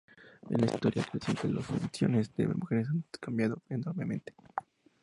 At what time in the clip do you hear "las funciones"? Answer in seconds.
1.49-2.33